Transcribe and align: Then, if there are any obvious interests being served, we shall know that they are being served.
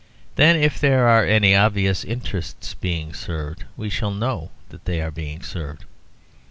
Then, 0.33 0.55
if 0.55 0.79
there 0.79 1.07
are 1.07 1.23
any 1.27 1.55
obvious 1.55 2.03
interests 2.03 2.73
being 2.73 3.13
served, 3.13 3.65
we 3.77 3.91
shall 3.91 4.09
know 4.09 4.49
that 4.69 4.85
they 4.85 4.99
are 4.99 5.11
being 5.11 5.43
served. 5.43 5.85